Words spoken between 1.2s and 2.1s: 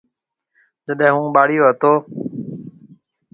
ٻاݪيو هتو۔